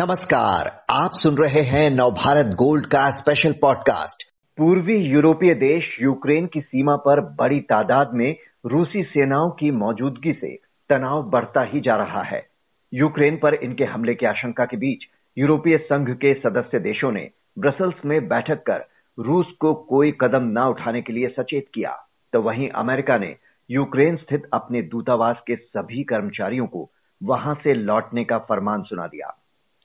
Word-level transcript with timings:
नमस्कार, 0.00 0.84
आप 0.90 1.10
सुन 1.12 1.34
रहे 1.34 1.60
हैं 1.60 1.90
नवभारत 1.90 2.46
गोल्ड 2.46 2.86
का 2.86 3.10
स्पेशल 3.10 3.52
पॉडकास्ट 3.52 4.22
पूर्वी 4.58 4.94
यूरोपीय 4.94 5.54
देश 5.54 5.98
यूक्रेन 6.02 6.46
की 6.46 6.60
सीमा 6.60 6.96
पर 6.96 7.20
बड़ी 7.20 7.60
तादाद 7.60 8.10
में 8.14 8.36
रूसी 8.66 9.02
सेनाओं 9.02 9.50
की 9.50 9.70
मौजूदगी 9.70 10.32
से 10.32 10.54
तनाव 10.88 11.22
बढ़ता 11.22 11.62
ही 11.62 11.80
जा 11.80 11.96
रहा 11.96 12.22
है। 12.22 12.46
यूक्रेन 12.94 13.36
पर 13.36 13.54
इनके 13.54 13.84
हमले 13.84 14.14
की 14.14 14.26
आशंका 14.26 14.64
के 14.64 14.76
बीच 14.76 14.98
यूरोपीय 15.38 15.78
संघ 15.78 16.10
के 16.10 16.34
सदस्य 16.34 16.78
देशों 16.78 17.12
ने 17.12 17.30
ब्रसल्स 17.58 17.94
में 18.04 18.28
बैठक 18.28 18.62
कर 18.62 18.86
रूस 19.18 19.46
को 19.60 19.74
कोई 19.74 20.12
कदम 20.20 20.40
न 20.42 20.58
उठाने 20.58 21.02
के 21.02 21.12
लिए 21.12 21.28
सचेत 21.28 21.66
किया। 21.74 21.96
तो 22.32 22.42
वहीं 22.42 22.68
अमेरिका 22.68 23.18
ने 23.18 23.36
यूक्रेन 23.70 24.16
स्थित 24.16 24.42
अपने 24.52 24.82
दूतावास 24.82 25.36
के 25.46 25.56
सभी 25.56 26.04
कर्मचारियों 26.04 26.66
को 26.66 26.90
वहाँ 27.22 27.54
से 27.54 27.74
लौटने 27.74 28.24
का 28.24 28.38
फरमान 28.38 28.82
सुना 28.82 29.06
दिया। 29.06 29.37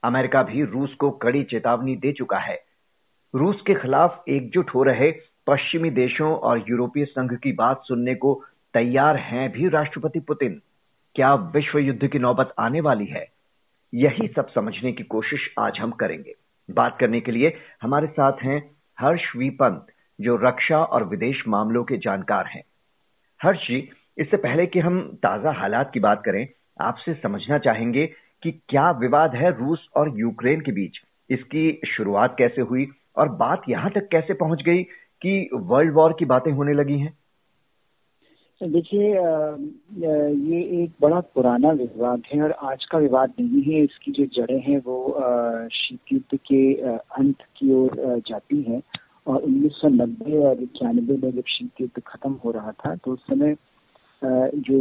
अमेरिका 0.04 0.44
भी 0.44 0.64
रूस 0.64 0.94
को 0.94 1.12
कड़ी 1.12 1.44
चेतावनी 1.44 1.96
दे 1.96 2.12
चुका 2.12 2.38
है। 2.38 2.64
रूस 3.36 3.62
के 3.68 3.74
खिलाफ 3.74 4.24
एकजुट 4.30 4.70
हो 4.70 4.84
रहे 4.84 5.12
पश्चिमी 5.48 5.90
देशों 5.90 6.36
और 6.36 6.66
यूरोपीय 6.70 7.06
संघ 7.06 7.34
की 7.34 7.52
बात 7.52 7.82
सुनने 7.84 8.16
को 8.16 8.44
तैयार 8.74 9.18
हैं 9.18 9.52
भी 9.52 9.70
राष्ट्रपति 9.70 10.20
पुतिन। 10.20 10.62
क्या 11.16 11.34
विश्व 11.34 11.80
युद्ध 11.80 12.08
की 12.08 12.20
नौबत 12.20 12.54
आने 12.60 12.82
वाली 12.82 13.06
है? 13.06 13.28
यही 13.94 14.28
सब 14.28 14.50
समझने 14.50 14.92
की 14.92 15.04
कोशिश 15.04 15.54
आज 15.60 15.80
हम 15.80 15.92
करेंगे। 15.92 16.34
बात 16.72 16.98
करने 17.00 17.22
के 17.22 17.32
लिए 17.32 17.58
हमारे 17.82 18.08
साथ 18.08 18.34
हैं 18.44 18.76
हर्ष 19.00 19.36
वी 19.36 19.50
पंत, 19.50 19.88
जो 20.22 20.36
रक्षा 20.36 20.78
और 20.78 21.04
विदेश 21.04 21.44
मामलों 21.48 21.84
के 21.84 21.98
जानकार 21.98 22.46
हैं। 22.46 22.64
हर्ष 23.44 23.68
जी, 23.68 23.90
इससे 24.18 24.38
पहले 24.38 24.66
कि 24.66 24.80
हम 24.80 25.02
ताज़ा 25.16 25.52
हालात 25.52 25.92
की 25.94 26.00
बात 26.00 26.24
करें, 26.26 26.48
आपसे 26.82 27.14
समझना 27.14 27.58
चाहेंगे 27.58 28.14
कि 28.44 28.52
क्या 28.70 28.90
विवाद 29.00 29.36
है 29.36 29.52
रूस 29.60 29.88
और 29.96 30.14
यूक्रेन 30.20 30.62
के 30.62 30.72
बीच? 30.72 31.00
इसकी 31.30 31.80
शुरुआत 31.88 32.36
कैसे 32.38 32.62
हुई 32.62 32.88
और 33.18 33.30
बात 33.38 33.70
यहाँ 33.70 33.92
तक 33.92 34.08
कैसे 34.12 34.34
पहुँच 34.34 34.62
गई 34.66 34.84
कि 35.22 35.50
वर्ल्ड 35.54 35.94
वॉर 35.94 36.16
की 36.20 36.26
बातें 36.26 36.52
होने 36.52 36.74
लगी 36.74 36.98
हैं? 37.00 37.14
देखिए 38.62 39.08
ये 39.12 40.60
एक 40.84 40.92
बड़ा 41.02 41.20
पुराना 41.36 41.72
विवाद 41.72 42.22
है 42.34 42.42
और 42.44 42.52
आज 42.52 42.86
का 42.92 42.98
विवाद 42.98 43.34
नहीं 43.40 43.62
है। 43.64 43.84
इसकी 43.84 44.12
जो 44.12 44.26
जड़ें 44.36 44.62
हैं 44.62 44.78
वो 44.86 44.98
शीत 45.74 46.14
युद्ध 46.14 46.38
के 46.38 46.62
अंत 47.20 47.42
की 47.58 47.74
ओर 47.74 48.22
जाती 48.28 48.62
हैं 48.62 48.82
और 49.28 49.42
1990 49.44 50.42
और 50.46 50.62
इक्यानबे 50.64 51.18
में 51.18 51.32
जब 51.32 51.44
शीत 51.48 51.82
युद्ध 51.82 52.02
खत्म 52.08 52.32
हो 52.46 52.52
रहा 52.52 52.72
था 52.72 52.96
तो 52.96 53.12
उस 53.12 53.26
समय 53.28 53.56
जो 54.22 54.78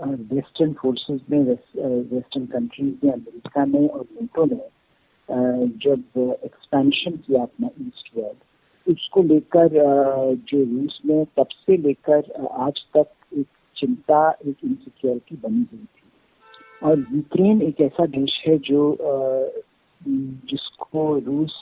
वेस्टर्न 0.00 0.72
फोर्सेस 0.72 1.20
ने 1.30 1.38
वेस्टर्न 1.38 2.46
कंट्रीज़ 2.46 2.94
ने 3.04 3.10
अमेरिका 3.12 3.64
ने 3.64 3.86
और 3.86 4.04
नेटो 4.20 4.44
ने 4.44 4.68
जब 5.84 6.38
एक्सपेंशन 6.44 7.16
किया 7.16 7.42
अपना 7.42 7.70
ईस्ट 7.80 8.16
वर्ल्ड 8.16 8.90
उसको 8.90 9.22
लेकर 9.22 9.68
जो 10.50 10.64
रूस 10.64 11.00
में, 11.06 11.24
तब 11.36 11.46
से 11.46 11.76
लेकर 11.76 12.46
आज 12.50 12.80
तक 12.96 13.10
एक 13.38 13.46
चिंता, 13.76 14.30
एक 14.30 14.56
इनसिक्योरिटी 14.64 15.36
बनी 15.36 15.66
हुई 15.72 15.84
थी। 15.84 16.02
और 16.82 16.98
यूक्रेन 17.14 17.62
एक 17.62 17.80
ऐसा 17.80 18.06
देश 18.06 18.42
है 18.46 18.56
जो 18.58 18.96
जिसको 20.02 21.18
रूस 21.18 21.54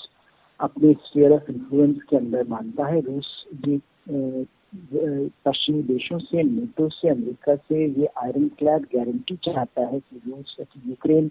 अपने 0.61 0.92
स्पेयर 0.92 1.33
ऑफ़ 1.33 1.51
इन्फ्लुएंस 1.51 1.97
के 2.11 2.17
अंदर 2.17 2.47
मानता 2.48 2.87
है। 2.87 3.01
रूस 3.01 3.47
ये 3.69 3.77
पश्चिमी 4.08 5.82
देशों 5.82 6.18
से, 6.18 6.42
नेटो 6.42 6.88
से, 6.88 7.08
अमेरिका 7.08 7.54
से 7.56 7.86
ये 8.00 8.06
आयरन 8.22 8.48
क्लैड 8.58 8.82
गारंटी 8.94 9.36
चाहता 9.44 9.86
है 9.86 10.00
कि 10.00 10.20
रूस 10.26 10.56
यूक्रेन 10.86 11.30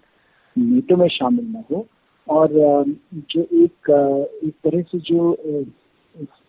नेटो 0.56 0.96
में 0.96 1.08
शामिल 1.08 1.46
न 1.46 1.62
हो। 1.70 1.86
और 2.28 2.48
जो 3.30 3.40
एक 3.40 3.90
एक 4.44 4.54
तरह 4.64 4.82
से 4.82 4.98
जो 4.98 5.34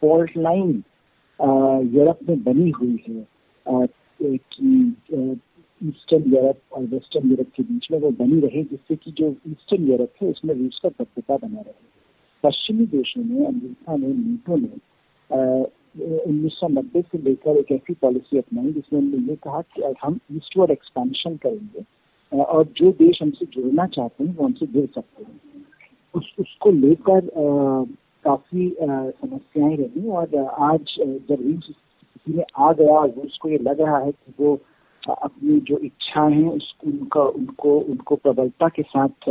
फॉल्ट 0.02 0.38
लाइन 0.38 0.72
यूरोप 1.94 2.20
में 2.30 2.44
बनी 2.44 2.70
हुई 2.70 3.00
है 3.08 3.26
कि 4.20 4.96
ईस्टर्न 5.82 6.24
यूरोप 6.34 6.60
और 6.74 6.84
वेस्टर्न 6.84 7.30
यूरोप 7.30 7.48
के 7.56 7.64
बीच 7.64 7.88
में 7.92 8.00
वो 8.00 8.10
बनी 8.20 8.40
रहे, 8.40 8.64
जिससे 8.64 8.96
कि 8.96 9.12
जो 9.12 9.30
ईस्टर्न 9.48 9.88
यूरोप 9.88 10.14
है, 10.22 10.30
उसमें 10.30 10.54
रूस 10.56 10.80
का 10.84 10.90
दबदबा 10.90 11.38
बना 11.38 11.62
रहे। 11.62 11.86
पश्चिमी 12.44 12.86
देशों 12.88 13.24
में 13.24 13.46
अमेरिका 13.46 13.96
ने, 13.96 14.08
नेटो 14.08 14.56
ने 14.56 14.68
उन्नीस 15.96 16.54
सौ 16.54 16.68
नब्बे 16.68 17.02
से 17.02 17.18
लेकर 17.18 17.58
एक 17.58 17.72
ऐसी 17.72 17.94
पॉलिसी 18.02 18.38
अपनाई, 18.38 18.72
जिसमें 18.74 19.00
उन्होंने 19.00 19.28
ये 19.28 19.36
कहा 19.44 19.62
कि 19.62 19.94
हम 20.04 20.20
ईस्टवर्ड 20.32 20.72
एक्सपेंशन 20.72 21.36
करेंगे 21.46 21.84
और 22.32 22.64
जो 22.78 22.92
देश 22.94 23.22
हमसे 23.22 23.46
जुड़ना 23.46 23.86
चाहते 23.88 24.24
हैं, 24.24 24.36
वो 24.36 24.46
हमसे 24.46 24.66
जुड़ 24.66 24.86
सकते 24.86 25.24
हैं। 25.24 25.40
उस, 26.16 26.34
उसको 26.40 26.72
लेकर 26.72 27.30
काफ़ी 28.26 28.76
समस्याएँ 28.80 29.76
रही, 29.78 30.08
और 30.10 30.36
आज 30.36 30.96
जब 31.00 31.38
स्थिति 31.62 32.34
में 32.34 32.44
आ 32.58 32.72
गया 32.74 33.04
रूस 33.06 33.38
को 33.42 33.50
ये 33.50 33.58
लग 33.58 33.82
रहा 33.82 33.98
है 33.98 34.12
कि 34.12 34.34
वो 34.40 34.60
अपनी 35.04 35.60
जो 35.60 35.78
इच्छाएँ 35.78 36.34
हैं, 36.34 36.50
उसको, 36.50 36.88
उनका, 36.88 37.22
उनको 37.22 37.78
उनको 37.80 38.16
प्रबलता 38.16 38.68
के 38.70 38.82
साथ 38.84 39.30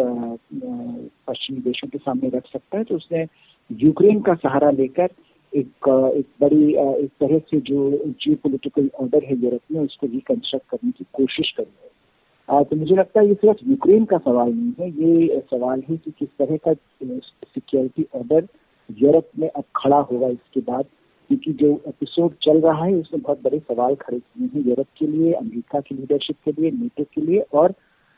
पश्चिमी 1.28 1.60
देशों 1.60 1.88
के 1.88 1.98
सामने 1.98 2.28
रख 2.28 2.46
सकता 2.46 2.78
है 2.78 2.84
तो 2.84 2.96
उसने 2.96 3.26
यूक्रेन 3.70 4.20
का 4.20 4.34
सहारा 4.34 4.70
लेकर 4.70 5.08
एक 5.52 5.88
एक 6.16 6.26
बड़ी, 6.40 6.72
एक 6.74 7.10
तरह 7.20 7.38
से 7.40 7.60
जो 7.60 7.90
जियो 7.90 8.36
पोलिटिकल 8.36 8.90
ऑर्डर 9.00 9.24
है 9.24 9.36
यूरोप 9.36 9.60
में, 9.72 9.80
उसको 9.80 10.06
रिकंस्ट्रक्ट 10.06 10.68
करने 10.70 10.90
की 10.90 11.04
कोशिश 11.12 11.50
करी 11.56 11.72
है। 11.74 12.64
तो 12.64 12.76
मुझे 12.76 12.94
लगता 12.94 13.20
है 13.20 13.28
ये 13.28 13.34
सिर्फ़ 13.34 13.68
यूक्रेन 13.68 14.04
का 14.04 14.18
सवाल 14.18 14.52
नहीं 14.52 14.72
है, 14.80 14.88
ये 14.90 15.40
सवाल 15.50 15.82
है 15.88 15.96
कि 15.96 16.10
किस 16.18 16.28
तरह 16.38 16.56
का 16.66 16.72
सिक्योरिटी 16.72 18.06
ऑर्डर 18.14 18.46
यूरोप 18.90 19.30
में 19.38 19.48
अब 19.48 19.64
खड़ा 19.76 19.98
होगा 20.00 20.28
इसके 20.28 20.60
बाद, 20.62 20.84
क्योंकि 21.30 21.52
जो 21.54 21.70
एपिसोड 21.88 22.34
चल 22.42 22.60
रहा 22.60 22.84
है, 22.84 22.94
उसमें 22.94 23.22
बहुत 23.22 23.42
बड़े 23.44 23.58
सवाल 23.60 23.94
खड़े 23.96 24.18
किए 24.18 24.48
हैं 24.54 24.68
यूरोप 24.68 24.86
के 24.98 25.06
लिए, 25.06 25.32
अमेरिका 25.32 25.80
की 25.80 25.94
लीडरशिप 25.94 26.36
के 26.44 26.52
लिए 26.60 26.70
नेटो 26.72 27.04
के 27.14 27.20
लिए 27.20 27.40
और 27.52 27.74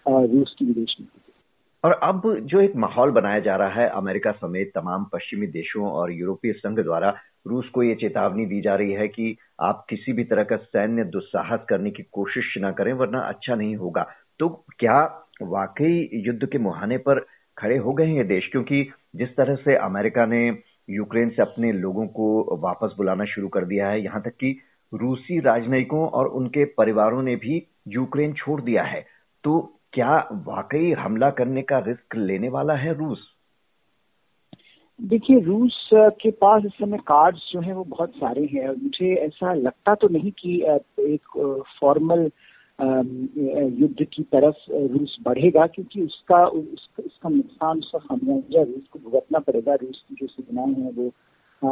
रूस 0.06 0.54
की 0.58 0.64
विदेश 0.64 0.96
नीति 1.00 1.20
और 1.84 1.92
अब 1.92 2.38
जो 2.40 2.60
एक 2.60 2.76
माहौल 2.76 3.10
बनाया 3.10 3.40
जा 3.40 3.56
रहा 3.56 3.68
है, 3.68 3.88
अमेरिका 3.88 4.32
समेत 4.32 4.72
तमाम 4.74 5.04
पश्चिमी 5.04 5.46
देशों 5.46 5.90
और 5.90 6.12
यूरोपीय 6.12 6.52
संघ 6.52 6.80
द्वारा, 6.80 7.14
रूस 7.46 7.68
को 7.68 7.82
ये 7.82 7.94
चेतावनी 7.94 8.46
दी 8.46 8.60
जा 8.60 8.74
रही 8.74 8.92
है 8.92 9.08
कि 9.08 9.36
आप 9.60 9.86
किसी 9.90 10.12
भी 10.12 10.24
तरह 10.24 10.44
का 10.44 10.56
सैन्य 10.56 11.04
दुस्साहस 11.04 11.60
करने 11.68 11.90
की 11.90 12.02
कोशिश 12.02 12.54
न 12.58 12.72
करें, 12.72 12.92
वरना 12.92 13.20
अच्छा 13.20 13.54
नहीं 13.54 13.76
होगा। 13.76 14.06
तो 14.38 14.48
क्या 14.48 15.26
वाकई 15.42 16.10
युद्ध 16.12 16.46
के 16.46 16.58
मुहाने 16.58 16.98
पर 16.98 17.26
खड़े 17.58 17.76
हो 17.76 17.92
गए 17.92 18.06
हैं 18.06 18.16
ये 18.16 18.24
देश? 18.24 18.48
क्योंकि 18.52 18.90
जिस 19.16 19.36
तरह 19.36 19.54
से 19.54 19.76
अमेरिका 19.76 20.26
ने 20.26 20.58
यूक्रेन 20.90 21.30
से 21.30 21.42
अपने 21.42 21.72
लोगों 21.72 22.06
को 22.06 22.56
वापस 22.56 22.94
बुलाना 22.96 23.24
शुरू 23.24 23.48
कर 23.48 23.64
दिया 23.64 23.88
है, 23.88 24.04
यहाँ 24.04 24.22
तक 24.22 24.30
कि 24.30 24.58
रूसी 24.94 25.40
राजनयिकों 25.40 26.08
और 26.08 26.26
उनके 26.26 26.64
परिवारों 26.64 27.22
ने 27.22 27.36
भी 27.36 27.66
यूक्रेन 27.88 28.32
छोड़ 28.32 28.60
दिया 28.60 28.82
है। 28.82 29.06
तो 29.44 29.77
क्या 29.92 30.16
वाकई 30.46 30.92
हमला 30.92 31.30
करने 31.30 31.62
का 31.62 31.78
रिस्क 31.78 32.16
लेने 32.16 32.48
वाला 32.48 32.74
है 32.74 32.92
रूस? 32.94 33.18
देखिए 35.00 35.40
रूस 35.40 35.88
के 35.94 36.30
पास 36.30 36.62
इस 36.66 36.72
समय 36.72 36.98
कार्ड्स 36.98 37.50
जो 37.52 37.60
हैं 37.60 37.74
वो 37.74 37.84
बहुत 37.84 38.14
सारे 38.14 38.44
हैं 38.52 38.68
और 38.68 38.76
मुझे 38.76 39.14
ऐसा 39.14 39.52
लगता 39.54 39.94
तो 39.94 40.08
नहीं 40.08 40.30
कि 40.38 40.54
एक 41.12 41.64
फॉर्मल 41.80 42.30
युद्ध 43.80 44.04
की 44.04 44.22
तरफ़ 44.22 44.70
रूस 44.92 45.16
बढ़ेगा 45.22 45.66
क्योंकि 45.66 46.02
उसका 46.02 46.44
उसका, 46.46 47.28
नुकसान 47.28 47.78
उसका 47.78 47.98
खामियाजा 47.98 48.62
रूस 48.62 48.86
को 48.92 48.98
भुगतना 48.98 49.38
पड़ेगा। 49.38 49.74
रूस 49.74 50.04
की 50.08 50.14
जो 50.14 50.26
सेनाएँ 50.26 50.74
हैं 50.74 50.92
वो 50.94 51.08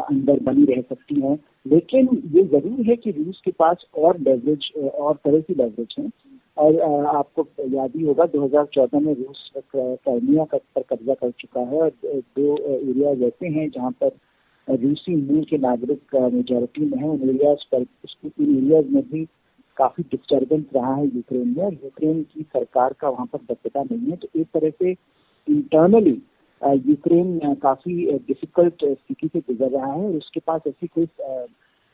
अंदर 0.00 0.40
बनी 0.42 0.64
रह 0.64 0.80
सकती 0.82 1.20
हैं। 1.20 1.38
लेकिन 1.66 2.08
ये 2.34 2.42
ज़रूर 2.44 2.86
है 2.86 2.96
कि 2.96 3.10
रूस 3.10 3.40
के 3.44 3.50
पास 3.50 3.86
और 3.98 4.18
लेवरेज 4.20 4.70
और 4.94 5.14
तरह 5.16 5.40
की 5.40 5.54
लेवरेज 5.54 5.94
है। 5.98 6.10
और 6.56 7.06
आपको 7.06 7.46
याद 7.68 7.92
ही 7.96 8.02
होगा 8.04 8.24
2014 8.26 9.00
में 9.00 9.12
रूस 9.14 9.50
क्राइमिया 9.56 10.44
पर 10.54 10.82
कब्जा 10.90 11.14
कर 11.14 11.30
चुका 11.40 11.60
है 11.60 11.80
और 11.80 11.90
दो 12.38 12.56
एरियाज़ 12.74 13.22
ऐसे 13.24 13.48
हैं 13.58 13.68
जहाँ 13.70 13.90
पर 14.02 14.12
रूसी 14.68 15.16
मूल 15.16 15.44
के 15.50 15.58
नागरिक 15.58 16.14
मेजोरिटी 16.34 16.84
में 16.84 16.98
है। 16.98 17.08
उन 17.08 17.28
एरियाज़ 17.28 17.64
पर 17.72 17.80
इन 17.80 18.56
एरियाज़ 18.56 18.86
में 18.94 19.02
भी 19.10 19.24
काफ़ी 19.76 20.04
डिस्टर्बेंस 20.10 20.64
रहा 20.74 20.94
है 20.94 21.04
यूक्रेन 21.06 21.54
में 21.56 21.64
और 21.64 21.72
यूक्रेन 21.74 22.22
की 22.32 22.42
सरकार 22.42 22.94
का 23.00 23.08
वहाँ 23.08 23.26
पर 23.32 23.38
दक्षता 23.52 23.82
नहीं 23.82 24.10
है। 24.10 24.16
तो 24.16 24.28
एक 24.40 24.46
तरह 24.54 24.70
से 24.70 24.90
इंटरनली 25.48 26.20
यूक्रेन 26.88 27.54
काफ़ी 27.62 27.94
डिफ़िकल्ट 28.28 28.84
स्थिति 28.84 29.28
से 29.32 29.40
गुजर 29.40 29.70
रहा 29.70 29.92
है 29.92 30.04
और 30.04 30.16
उसके 30.16 30.40
पास 30.46 30.60
ऐसी 30.68 30.86
कोई 30.86 31.06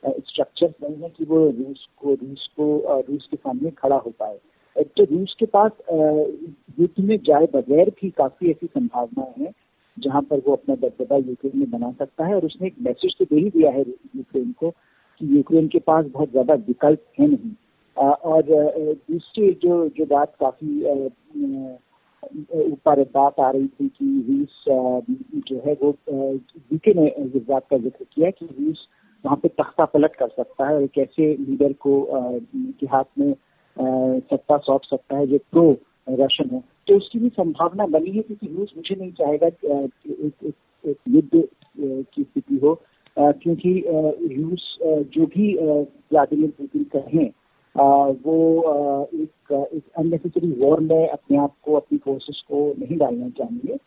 स्ट्रक्चर 0.02 0.72
नहीं 0.82 1.02
है 1.02 1.08
कि 1.08 1.24
वो 1.24 1.38
रूस 1.48 1.86
को 2.00 2.14
रूस 2.14 2.48
को 2.56 3.02
रूस 3.08 3.26
के 3.30 3.36
सामने 3.36 3.70
खड़ा 3.72 3.96
हो 3.96 4.10
पाए। 4.20 4.38
तो 4.76 5.04
रूस 5.06 5.34
के 5.40 5.46
पास 5.48 5.70
युद्ध 5.92 7.04
में 7.04 7.16
जाए 7.26 7.46
बगैर 7.54 7.90
भी 8.00 8.10
काफ़ी 8.10 8.50
ऐसी 8.50 8.66
संभावनाएँ 8.66 9.34
हैं, 9.38 9.52
जहाँ 9.96 10.22
पर 10.22 10.42
वो 10.46 10.52
अपना 10.52 10.74
दबदबा 10.76 11.16
यूक्रेन 11.18 11.58
में 11.58 11.70
बना 11.70 11.90
सकता 11.92 12.26
है 12.26 12.34
और 12.34 12.44
उसने 12.46 12.66
एक 12.66 12.74
मैसेज 12.82 13.16
तो 13.18 13.24
दे 13.24 13.40
ही 13.40 13.50
दिया 13.50 13.70
है 13.70 13.80
यूक्रेन 13.80 14.52
को 14.60 14.70
कि 14.70 15.36
यूक्रेन 15.36 15.68
के 15.68 15.78
पास 15.80 16.06
बहुत 16.06 16.30
ज़्यादा 16.30 16.54
विकल्प 16.68 17.04
है 17.20 17.26
नहीं। 17.26 17.54
और 17.96 18.42
दूसरी 19.10 19.52
जो 19.62 19.88
जो 19.88 20.04
बात 20.06 20.34
काफ़ी 20.40 20.82
ऊपर 22.64 23.02
बात 23.14 23.40
आ 23.40 23.50
रही 23.50 23.66
थी 23.66 23.88
कि 23.88 24.06
रूस 24.28 24.64
जो 25.48 25.62
है 25.66 25.72
वो 25.82 25.90
वीके 26.08 26.94
ने 26.94 27.08
इस 27.18 27.42
बात 27.48 27.66
का 27.70 27.78
ज़िक्र 27.78 28.04
किया 28.04 28.30
कि 28.30 28.46
रूस 28.46 28.86
वहाँ 29.24 29.36
पे 29.36 29.48
तख्ता 29.48 29.84
पलट 29.84 30.14
कर 30.14 30.28
सकता 30.28 30.68
है 30.68 30.74
और 30.74 30.82
एक 30.82 30.98
ऐसे 30.98 31.34
लीडर 31.40 31.72
को 31.80 32.06
के 32.80 32.86
हाथ 32.86 33.04
में 33.18 33.34
सत्ता 33.76 34.56
सौंप 34.58 34.82
सकता 34.84 35.16
है 35.16 35.26
जो 35.26 35.38
प्रो 35.52 35.70
रशियन 36.08 36.54
है। 36.54 36.62
तो 36.88 36.96
उसकी 36.96 37.18
भी 37.18 37.28
संभावना 37.28 37.86
बनी 37.86 38.10
है 38.10 38.22
क्योंकि 38.22 38.46
रूस 38.56 38.72
मुझे 38.76 38.94
नहीं 38.94 39.12
चाहेगा 39.12 39.46
एक, 39.46 40.52
युद्ध 41.08 41.48
की 42.14 42.22
स्थिति 42.22 42.58
हो 42.62 42.74
क्योंकि 43.16 43.72
रूस 43.88 44.76
जो 44.82 45.26
भी 45.26 45.54
व्लादिमिर 45.56 46.50
पुतिन 46.50 46.84
कहें 46.96 47.30
वो 48.24 48.36
एक 49.14 49.52
एक 49.52 49.82
अननेसेसरी 49.98 50.50
वॉर 50.60 50.80
में 50.80 51.08
अपने 51.08 51.38
आप 51.38 51.54
को 51.64 51.74
अपनी 51.74 51.98
फोर्सेस 51.98 52.42
को 52.48 52.66
नहीं 52.78 52.98
डालना 52.98 53.28
चाहेंगे 53.28 53.78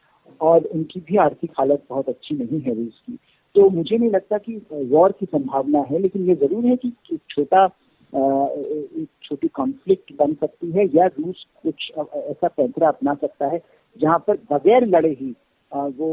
और 0.41 0.65
उनकी 0.65 0.99
भी 0.99 1.17
आर्थिक 1.17 1.51
हालत 1.59 1.83
बहुत 1.89 2.09
अच्छी 2.09 2.35
नहीं 2.35 2.61
है 2.61 2.75
रूस 2.75 3.01
की। 3.05 3.17
तो 3.55 3.69
मुझे 3.69 3.97
नहीं 3.97 4.09
लगता 4.11 4.37
कि 4.37 4.61
वॉर 4.71 5.11
की 5.19 5.25
संभावना 5.25 5.79
है, 5.89 5.99
लेकिन 5.99 6.27
ये 6.29 6.35
ज़रूर 6.35 6.65
है 6.65 6.75
कि 6.75 7.17
छोटा 7.29 7.65
एक 8.13 9.07
छोटी 9.23 9.47
कॉन्फ्लिक्ट 9.53 10.13
बन 10.19 10.33
सकती 10.33 10.71
है 10.71 10.85
या 10.87 11.05
रूस 11.19 11.45
कुछ 11.63 11.91
ऐसा 11.97 12.47
पैंतरा 12.47 12.87
अपना 12.87 13.13
सकता 13.13 13.47
है, 13.47 13.61
जहाँ 13.97 14.17
पर 14.27 14.37
बगैर 14.51 14.85
लड़े 14.87 15.11
ही 15.11 15.35
वो 15.71 16.09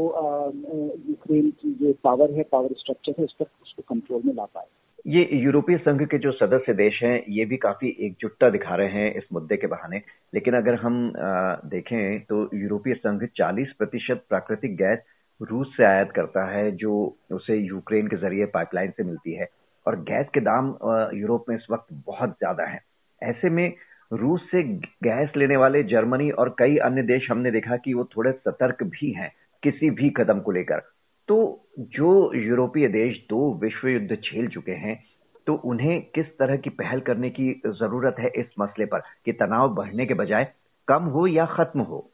यूक्रेन 1.09 1.49
की 1.51 1.73
जो 1.73 1.93
पावर 2.03 2.31
है 2.31 2.43
पावर 2.51 2.73
स्ट्रक्चर 2.77 3.13
है, 3.19 3.23
उस 3.25 3.35
पर 3.39 3.45
उसको 3.63 3.83
कंट्रोल 3.89 4.21
में 4.25 4.33
ला 4.33 4.45
पाए। 4.45 4.65
ये 5.05 5.27
यूरोपीय 5.33 5.77
संघ 5.77 6.01
के 6.01 6.17
जो 6.17 6.31
सदस्य 6.31 6.73
देश 6.73 6.99
हैं, 7.03 7.23
ये 7.29 7.45
भी 7.45 7.57
काफ़ी 7.57 7.95
एकजुटता 7.99 8.49
दिखा 8.49 8.75
रहे 8.75 8.87
हैं 8.91 9.15
इस 9.17 9.23
मुद्दे 9.33 9.57
के 9.57 9.67
बहाने। 9.67 10.01
लेकिन 10.33 10.53
अगर 10.53 10.75
हम 10.75 11.11
देखें 11.15 12.19
तो 12.21 12.49
यूरोपीय 12.55 12.93
संघ 12.95 13.23
40 13.37 13.73
प्रतिशत 13.77 14.23
प्राकृतिक 14.29 14.75
गैस 14.77 14.99
रूस 15.43 15.73
से 15.77 15.83
आयात 15.85 16.11
करता 16.11 16.45
है, 16.47 16.71
जो 16.71 17.17
उसे 17.31 17.57
यूक्रेन 17.57 18.07
के 18.07 18.17
ज़रिए 18.17 18.45
पाइपलाइन 18.53 18.91
से 18.91 19.03
मिलती 19.03 19.33
है। 19.33 19.47
और 19.85 19.95
गैस 20.01 20.27
के 20.33 20.39
दाम 20.39 20.67
यूरोप 21.15 21.45
में 21.49 21.55
इस 21.55 21.65
वक्त 21.71 21.87
बहुत 22.07 22.29
ज़्यादा 22.29 22.65
है। 22.65 22.79
ऐसे 23.21 23.49
में 23.49 23.73
रूस 24.11 24.41
से 24.51 24.63
गैस 25.03 25.31
लेने 25.37 25.57
वाले 25.57 25.83
जर्मनी 25.83 26.29
और 26.31 26.55
कई 26.59 26.77
अन्य 26.79 27.01
देश, 27.03 27.27
हमने 27.31 27.51
देखा 27.51 27.77
कि 27.77 27.93
वो 27.93 28.03
थोड़े 28.17 28.31
सतर्क 28.31 28.83
भी 28.83 29.11
हैं, 29.11 29.31
किसी 29.63 29.89
भी 29.91 30.09
कदम 30.09 30.39
को 30.39 30.51
लेकर। 30.51 30.81
तो 31.29 31.67
जो 31.79 32.33
यूरोपीय 32.35 32.87
देश 32.89 33.17
दो 33.29 33.53
विश्व 33.61 33.87
युद्ध 33.87 34.15
झेल 34.15 34.47
चुके 34.47 34.71
हैं 34.77 35.01
तो 35.47 35.53
उन्हें 35.65 36.01
किस 36.15 36.25
तरह 36.39 36.57
की 36.57 36.69
पहल 36.71 36.99
करने 37.01 37.29
की 37.29 37.51
ज़रूरत 37.67 38.15
है 38.19 38.29
इस 38.35 38.45
मसले 38.59 38.85
पर, 38.85 38.99
कि 39.25 39.31
तनाव 39.33 39.73
बढ़ने 39.75 40.05
के 40.05 40.13
बजाय 40.13 40.51
कम 40.87 41.03
हो 41.05 41.25
या 41.27 41.45
खत्म 41.45 41.81
हो? 41.81 42.09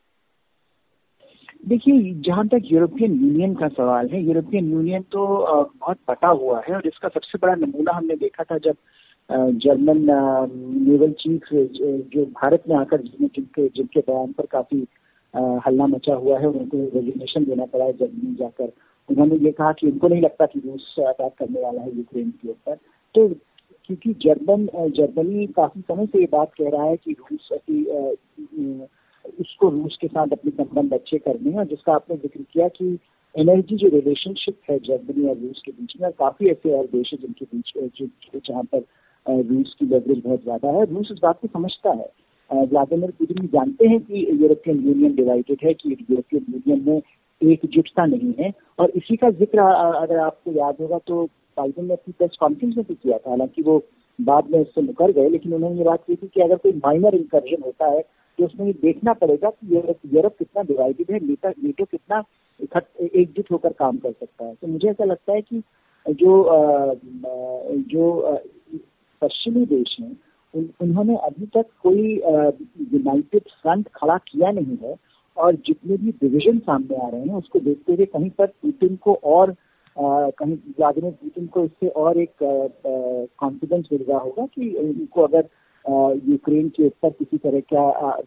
देखिए, 1.63 2.13
जहाँ 2.25 2.47
तक 2.47 2.61
यूरोपियन 2.65 3.13
यूनियन 3.13 3.53
का 3.55 3.67
सवाल 3.67 4.07
है 4.09 4.21
यूरोपियन 4.23 4.71
यूनियन 4.71 5.01
तो 5.11 5.25
बहुत 5.79 5.97
पटा 6.07 6.27
हुआ 6.27 6.61
है 6.67 6.75
और 6.75 6.87
इसका 6.87 7.07
सबसे 7.07 7.37
बड़ा 7.41 7.55
नमूना 7.55 7.91
हमने 7.91 8.15
देखा 8.15 8.43
था 8.43 8.57
जब 8.57 8.75
जर्मन 9.63 9.99
नेवल 10.87 11.11
चीफ 11.19 11.49
जो 11.53 12.25
भारत 12.41 12.63
में 12.69 12.75
आकर 12.75 13.01
जिनके 13.01 13.67
जिनके 13.67 13.99
बयान 13.99 14.31
पर 14.31 14.45
काफ़ी 14.51 14.85
हल्ला 15.65 15.87
मचा 15.87 16.13
हुआ 16.13 16.39
है, 16.39 16.47
उनको 16.47 16.77
रेजिग्नेशन 16.77 17.43
देना 17.45 17.65
पड़ा 17.65 17.85
है 17.85 17.93
जर्मनी 17.93 18.35
जाकर। 18.35 18.71
उन्होंने 19.09 19.35
ये 19.45 19.51
कहा 19.51 19.71
कि 19.71 19.87
उनको 19.87 20.07
नहीं 20.07 20.21
लगता 20.21 20.45
कि 20.45 20.59
रूस 20.59 20.95
अटैक 20.99 21.33
करने 21.39 21.61
वाला 21.61 21.81
है 21.81 21.95
यूक्रेन 21.97 22.29
के 22.31 22.49
ऊपर। 22.49 22.75
तो 23.15 23.27
क्योंकि 23.85 24.13
जर्मन 24.25 24.67
जर्मनी 24.97 25.45
काफ़ी 25.55 25.81
समय 25.81 26.05
से 26.05 26.19
ये 26.19 26.27
बात 26.31 26.51
कह 26.61 26.69
रहा 26.69 26.85
है 26.85 26.95
कि 26.97 27.11
रूस 27.11 27.49
उसको 29.39 29.69
रूस 29.69 29.97
के 30.01 30.07
साथ 30.07 30.31
अपने 30.31 30.51
संबंध 30.53 30.93
अच्छे 30.93 31.17
करने 31.19 31.49
हैं। 31.49 31.57
और 31.59 31.65
जिसका 31.67 31.93
आपने 31.93 32.15
ज़िक्र 32.17 32.43
किया 32.43 32.67
कि 32.69 32.97
एनर्जी 33.35 33.75
जो 33.77 33.87
रिलेशनशिप 33.89 34.55
है 34.69 34.77
जर्मनी 34.79 35.27
और 35.29 35.37
रूस 35.37 35.61
के 35.65 35.71
बीच 35.71 35.93
में, 35.99 36.07
और 36.07 36.13
काफ़ी 36.19 36.49
ऐसे 36.49 36.73
और 36.77 36.85
देश 36.87 37.13
है 37.13 37.17
जिनके 37.19 37.45
बीच 37.47 38.47
जहाँ 38.47 38.63
पर 38.65 38.83
रूस 39.27 39.75
की 39.79 39.85
लेवरेज 39.85 40.21
बहुत 40.25 40.43
ज़्यादा 40.43 40.71
है। 40.71 40.85
रूस 40.85 41.09
इस 41.11 41.19
बात 41.23 41.39
को 41.41 41.47
समझता 41.49 41.89
है। 41.91 42.09
व्लादिमिर 42.49 43.11
पुतिन 43.19 43.47
जानते 43.47 43.87
हैं 43.87 43.99
कि 44.01 44.25
यूरोपियन 44.33 44.79
यूनियन 44.83 45.15
डिवाइडेड 45.15 45.57
है, 45.63 45.73
कि 45.73 45.91
यूरोपियन 45.91 46.45
यूनियन 46.49 46.83
में 46.87 47.01
एकजुटता 47.41 48.05
नहीं 48.05 48.33
है। 48.39 48.51
और 48.79 48.91
इसी 48.95 49.15
का 49.15 49.29
ज़िक्र 49.31 49.59
अगर 49.59 50.17
आपको 50.19 50.51
याद 50.53 50.75
होगा 50.81 50.97
तो 51.07 51.23
बाइडन 51.57 51.85
ने 51.85 51.93
अपनी 51.93 52.13
प्रेस 52.17 52.37
कॉन्फ्रेंस 52.39 52.75
में 52.77 52.85
भी 52.87 52.95
किया 52.95 53.17
था। 53.17 53.29
हालाँकि 53.29 53.61
वो 53.61 53.77
बाद 54.19 54.49
में 54.51 54.59
इससे 54.61 54.81
मुकर 54.81 55.11
गए, 55.11 55.29
लेकिन 55.29 55.53
उन्होंने 55.53 55.77
ये 55.77 55.83
बात 55.83 56.03
की 56.07 56.15
थी 56.15 56.27
कि 56.27 56.41
अगर 56.41 56.55
कोई 56.57 56.71
माइनर 56.77 57.15
इंकर्जन 57.15 57.61
होता 57.65 57.87
है 57.87 58.03
तो 58.39 58.45
उसमें 58.45 58.65
ये 58.67 58.73
देखना 58.73 59.13
पड़ेगा 59.13 59.49
कि 59.49 59.75
यूरोप 59.75 60.13
यूरोप 60.13 60.35
कितना 60.39 60.61
डिवाइडेड 60.63 61.11
है 61.11 61.19
नेता 61.27 61.49
नेटो 61.49 61.85
कितना 61.85 62.23
एकजुट 62.61 63.51
होकर 63.51 63.73
काम 63.73 63.97
कर 63.97 64.11
सकता 64.11 64.45
है। 64.45 64.53
तो 64.53 64.67
मुझे 64.67 64.89
ऐसा 64.89 65.03
लगता 65.03 65.33
है 65.33 65.41
कि 65.41 65.61
जो 66.05 66.31
जो 67.89 68.05
पश्चिमी 69.21 69.65
देश 69.65 69.97
हैं 69.99 70.17
उन, 70.53 70.69
उन्होंने 70.81 71.15
अभी 71.15 71.45
तक 71.45 71.65
कोई 71.83 72.15
यूनाइटेड 72.93 73.41
फ्रंट 73.61 73.87
खड़ा 73.95 74.17
किया 74.17 74.51
नहीं 74.51 74.77
है 74.83 74.95
और 75.37 75.55
जितने 75.55 75.97
भी 75.97 76.11
डिविजन 76.11 76.59
सामने 76.59 76.95
आ 76.95 77.09
रहे 77.09 77.21
हैं 77.21 77.35
उसको 77.35 77.59
देखते 77.59 77.93
हुए 77.93 78.05
कहीं 78.05 78.29
पर 78.29 78.45
पुतिन 78.45 78.95
को 78.95 79.13
और 79.23 79.49
आ, 79.49 80.29
कहीं 80.29 80.53
व्लादिमिर 80.53 81.11
पुतिन 81.11 81.47
को 81.47 81.63
इससे 81.65 81.87
और 81.87 82.17
एक 82.17 82.31
कॉन्फिडेंस 83.39 83.87
मिल 83.91 84.05
रहा 84.09 84.19
होगा 84.19 84.45
कि 84.45 84.69
उनको 84.73 85.21
अगर 85.21 85.49
यूक्रेन 85.89 86.69
के 86.69 86.85
ऊपर 86.85 87.09
किसी 87.09 87.37
तरह 87.37 87.59
का 87.73 88.17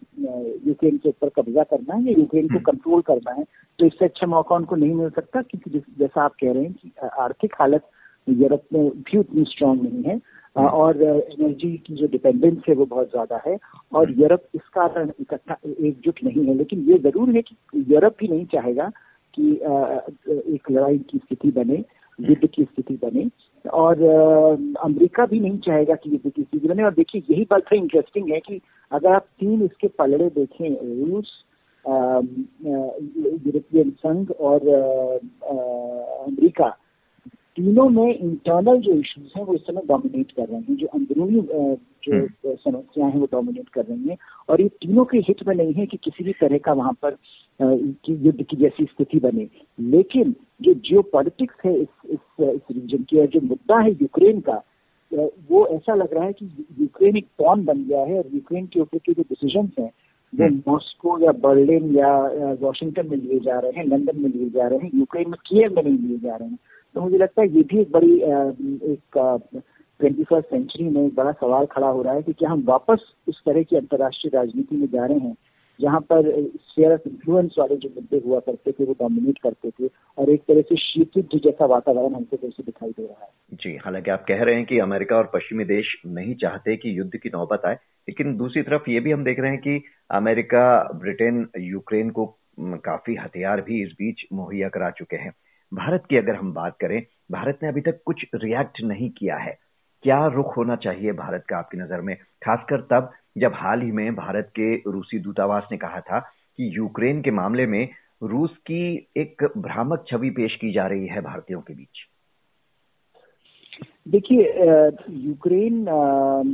यूक्रेन 0.67 0.97
के 0.97 1.09
ऊपर 1.09 1.29
कब्जा 1.37 1.62
करना 1.62 1.94
है 1.94 2.05
या 2.05 2.14
यूक्रेन 2.19 2.49
को 2.49 2.59
कंट्रोल 2.61 2.94
हम्म। 2.94 3.03
करना 3.03 3.32
है 3.32 3.44
तो 3.79 3.87
इससे 3.87 4.05
अच्छा 4.05 4.26
मौका 4.26 4.56
उनको 4.56 4.76
नहीं 4.76 4.94
मिल 4.94 5.11
सकता 5.11 5.43
क्योंकि 5.43 5.82
जैसा 5.99 6.23
आप 6.23 6.35
कह 6.35 6.53
रहे 6.53 6.62
हैं 6.62 6.73
कि 6.73 6.93
आर्थिक 7.20 7.55
हालत 7.61 7.88
यूरोप 8.26 8.62
में 8.73 8.91
भी 8.91 9.19
उतनी 9.19 9.44
स्ट्रांग 9.44 9.82
नहीं 9.82 10.03
है 10.03 10.20
हम्म। 10.56 10.69
और 10.69 11.03
एनर्जी 11.03 11.76
की 11.76 11.94
जो 11.94 12.06
डिपेंडेंस 12.06 12.62
है 12.69 12.75
वो 12.75 12.87
बहुत 12.87 13.11
ज़्यादा 13.11 13.41
है 13.47 13.56
और 13.93 14.09
हम्म। 14.09 14.23
यूरोप 14.23 14.43
इस 14.55 14.69
कारण 14.75 15.12
इकट्ठा 15.20 15.56
एकजुट 15.67 16.25
नहीं 16.25 16.47
है 16.47 16.55
लेकिन 16.55 16.85
ये 16.91 16.99
ज़रूर 16.99 17.35
है 17.37 17.43
कि 17.43 17.56
यूरोप 17.88 18.17
भी 18.19 18.29
नहीं 18.29 18.47
चाहेगा 18.47 18.91
कि 19.35 19.50
एक 20.55 20.70
लड़ाई 20.70 20.99
की 21.11 21.19
स्थिति 21.19 21.50
बने। 21.50 21.85
युद्ध 22.20 22.47
की 22.47 22.64
स्थिति 22.64 22.94
बने। 22.94 23.31
और 23.70 24.03
अमेरिका 24.82 25.26
भी 25.26 25.41
नहीं 25.41 25.59
चाहेगा 25.59 25.94
कि 25.94 26.11
युद्ध 26.11 26.31
की 26.31 26.43
स्थिति 26.43 26.69
बने। 26.69 26.82
और 26.82 26.94
देखिए, 26.94 27.23
यही 27.31 27.47
बात 27.50 27.62
तो 27.62 27.76
इंटरेस्टिंग 27.76 28.31
है 28.31 28.41
कि 28.41 28.61
अगर 28.92 29.12
आप 29.12 29.23
तीन 29.40 29.62
इसके 29.62 29.88
पलड़े 29.88 30.28
देखें, 30.28 30.71
रूस 30.71 31.45
यूरोपियन 33.47 33.90
संघ 33.90 34.31
और 34.31 34.69
अमेरिका 36.26 36.76
तीनों 37.56 37.88
में 37.88 38.06
इंटरनल 38.06 38.78
जो 38.80 38.92
इश्यूज़ 38.94 39.32
हैं 39.37 39.44
वो 39.44 39.54
इस 39.54 39.61
समय 39.61 39.82
डोमिनेट 39.87 40.30
कर 40.32 40.47
रहे 40.49 40.59
हैं 40.59 40.76
जो 40.76 40.87
अंदरूनी 40.88 41.40
जो 41.40 42.12
हम्म। 42.12 42.54
समस्याएँ 42.56 43.11
हैं 43.11 43.21
वो 43.21 43.28
डोमिनेट 43.32 43.68
कर 43.68 43.85
रही 43.85 44.09
हैं 44.09 44.16
और 44.49 44.61
ये 44.61 44.68
तीनों 44.78 45.04
के 45.04 45.18
हित 45.28 45.47
में 45.49 45.54
नहीं 45.54 45.75
है 45.75 45.87
कि 45.87 45.97
किसी 45.97 46.25
भी 46.25 46.32
तरह 46.40 46.59
का 46.59 46.73
वहाँ 46.73 46.92
पर 47.02 47.16
की 47.61 48.14
युद्ध 48.26 48.42
की 48.42 48.56
जैसी 48.56 48.85
स्थिति 48.85 49.18
बने 49.21 49.49
लेकिन 49.78 50.35
जो 50.62 50.75
जियो 50.75 51.02
पॉलिटिक्स 51.12 51.64
है 51.64 51.75
इस 51.75 52.11
इस 52.11 52.40
इस 52.42 52.62
रीजन 52.73 53.02
की 53.02 53.21
और 53.21 53.26
जो 53.28 53.40
मुद्दा 53.42 53.80
है 53.80 53.90
यूक्रेन 53.92 54.40
का 54.40 54.62
वो 55.12 55.66
ऐसा 55.68 55.94
लग 55.94 56.14
रहा 56.14 56.25
है 56.25 56.32
कि 56.32 56.50
यूक्रेन 56.80 57.16
एक 57.16 57.26
पॉन 57.38 57.64
बन 57.64 57.85
गया 57.85 58.00
है 58.02 58.18
और 58.18 58.35
यूक्रेन 58.35 58.66
के 58.66 58.80
ऊपर 58.80 58.99
के 58.99 59.12
जो 59.12 59.23
डिसीज़न 59.25 59.71
हैं 59.78 59.90
वो 60.32 60.49
मॉस्को 60.66 61.11
हम्म। 61.11 61.25
या 61.25 61.32
बर्लिन 61.40 61.94
या 61.97 62.12
वॉशिंगटन 62.61 63.09
में 63.09 63.16
लिए 63.18 63.38
जा 63.40 63.59
रहे 63.59 63.73
हैं 63.73 63.87
लंदन 63.87 64.21
में 64.21 64.30
लिए 64.30 64.49
जा 64.50 64.68
रहे 64.68 64.78
हैं 64.78 64.90
यूक्रेन 64.94 65.30
में 65.30 65.38
किएव 65.47 65.75
में 65.76 65.82
नहीं 65.82 65.99
लिए 65.99 66.18
जा 66.18 66.37
रहे 66.37 66.49
हैं 66.49 66.59
तो 66.94 67.00
मुझे 67.00 67.18
लगता 67.18 67.42
है 67.42 67.49
ये 67.49 67.62
भी 67.62 67.80
एक 67.80 67.92
बड़ी 67.92 68.14
एक 68.92 69.18
ट्वेंटी 70.00 70.25
फ़र्स्ट 70.25 70.49
सेंचुरी 70.50 70.88
में 70.88 71.06
एक 71.06 71.14
बड़ा 71.14 71.32
सवाल 71.32 71.66
खड़ा 71.66 71.88
हो 71.88 72.02
रहा 72.02 72.14
है 72.14 72.22
कि 72.22 72.32
क्या 72.32 72.50
हम 72.50 72.62
वापस 72.66 73.12
उस 73.28 73.40
तरह 73.46 73.62
की 73.62 73.76
अंतर्राष्ट्रीय 73.76 74.30
राजनीति 74.34 74.76
में 74.76 74.87
जा 74.87 75.06
रहे 75.06 75.18
हैं, 75.18 75.34
जहाँ 75.80 76.00
पर 76.02 76.30
शेयर 76.70 76.92
ऑफ़ 76.92 77.08
इन्फ्लुएंस 77.08 77.54
वाले 77.58 77.76
जो 77.76 77.88
मुद्दे 77.88 78.20
हुआ 78.26 78.38
करते 78.40 78.72
थे, 78.72 78.84
वो 78.84 78.92
डोमिनेट 78.92 79.38
करते 79.38 79.70
थे 79.70 79.88
और 80.18 80.30
एक 80.30 80.42
तरह 80.42 80.62
से 80.62 80.76
शीत 80.76 81.16
युद्ध 81.16 81.40
जैसा 81.44 81.66
वातावरण 81.66 82.14
हमको 82.14 82.37
फिर 82.37 82.50
से 82.50 82.62
दिखाई 82.62 82.90
दे 82.90 83.02
रहा 83.02 83.25
है। 83.25 83.30
जी, 83.54 83.76
हालाँकि 83.76 84.11
आप 84.11 84.25
कह 84.28 84.42
रहे 84.42 84.54
हैं 84.54 84.64
कि 84.64 84.78
अमेरिका 84.78 85.16
और 85.16 85.30
पश्चिमी 85.34 85.64
देश 85.64 85.94
नहीं 86.06 86.34
चाहते 86.34 86.76
कि 86.76 86.99
युद्ध 86.99 87.16
की 87.16 87.28
नौबत 87.28 87.62
आए, 87.66 87.75
लेकिन 88.08 88.37
दूसरी 88.37 88.62
तरफ़ 88.62 88.90
ये 88.90 89.00
भी 89.00 89.11
हम 89.11 89.25
देख 89.25 89.40
रहे 89.40 89.50
हैं 89.50 89.61
कि 89.61 89.82
अमेरिका, 90.11 90.64
ब्रिटेन, 90.94 91.46
यूक्रेन 91.58 92.11
को 92.11 92.26
काफ़ी 92.61 93.14
हथियार 93.14 93.61
भी 93.61 93.82
इस 93.82 93.92
बीच 93.92 94.26
मुहैया 94.32 94.68
करा 94.68 94.90
चुके 94.90 95.16
हैं। 95.16 95.32
भारत 95.73 96.05
की 96.11 96.17
अगर 96.17 96.35
हम 96.35 96.52
बात 96.52 96.76
करें, 96.81 97.02
भारत 97.31 97.59
ने 97.62 97.69
अभी 97.69 97.81
तक 97.81 98.00
कुछ 98.07 98.25
रिएक्ट 98.35 98.81
नहीं 98.83 99.11
किया 99.11 99.37
है। 99.37 99.57
क्या 100.02 100.26
रुख 100.26 100.57
होना 100.57 100.76
चाहिए 100.76 101.12
भारत 101.12 101.45
का 101.49 101.57
आपकी 101.57 101.79
नज़र 101.79 102.00
में? 102.00 102.17
खासकर 102.45 102.81
तब 102.91 103.11
जब 103.38 103.52
हाल 103.55 103.83
ही 103.83 103.91
में 103.93 104.14
भारत 104.14 104.50
के 104.59 104.75
रूसी 104.91 105.19
दूतावास 105.19 105.69
ने 105.73 105.79
कहा 105.79 106.00
था 106.00 106.19
कि 106.59 106.71
यूक्रेन 106.76 107.23
के 107.23 107.31
मामले 107.31 107.67
में 107.67 107.88
रूस 108.23 108.57
की 108.57 109.09
एक 109.17 109.45
भ्रामक 109.59 110.05
छवि 110.09 110.31
पेश 110.31 110.57
की 110.57 110.73
जा 110.73 110.87
रही 110.87 111.07
है 111.07 111.21
भारतीयों 111.21 111.61
के 111.61 111.75
बीच। 111.75 112.09
देखिए 114.09 114.43
यूक्रेन 115.11 115.85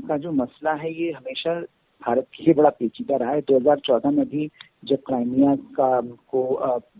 का 0.08 0.16
जो 0.16 0.32
मसला 0.32 0.72
है, 0.72 0.92
ये 0.92 1.10
हमेशा 1.12 1.60
भारत 2.02 2.26
के 2.34 2.44
लिए 2.44 2.54
बड़ा 2.54 2.70
पेचीदा 2.70 3.16
रहा 3.16 3.30
है। 3.30 3.40
2014 3.40 4.10
में 4.10 4.28
भी 4.28 4.50
जब 4.82 5.02
क्राइमिया 5.06 5.54
का 5.78 6.00
को 6.00 6.42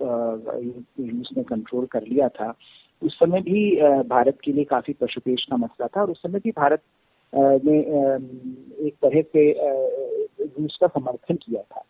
रूस 0.02 1.28
ने 1.36 1.42
कंट्रोल 1.42 1.86
कर 1.86 2.02
लिया 2.02 2.28
था, 2.28 2.54
उस 3.02 3.18
समय 3.18 3.40
भी 3.40 3.76
भारत 4.08 4.38
के 4.44 4.52
लिए 4.52 4.64
काफ़ी 4.64 4.92
पशुपेश 4.92 5.46
का 5.50 5.56
मसला 5.56 5.86
था 5.86 6.00
और 6.00 6.10
उस 6.10 6.22
समय 6.22 6.40
भी 6.44 6.50
भारत 6.50 6.82
ने 7.32 7.78
एक 8.86 8.94
तरह 9.02 9.22
से 9.22 9.52
रूस 10.40 10.78
का 10.80 10.86
समर्थन 10.86 11.34
किया 11.34 11.62
था। 11.62 11.84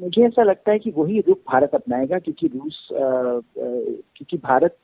मुझे 0.00 0.22
ऐसा 0.26 0.42
लगता 0.42 0.72
है 0.72 0.78
कि 0.78 0.90
वही 0.90 1.20
रुख 1.20 1.38
भारत 1.48 1.74
अपनाएगा 1.74 2.18
क्योंकि 2.18 2.46
रूस 2.46 2.88
क्योंकि 2.92 4.36
भारत 4.36 4.76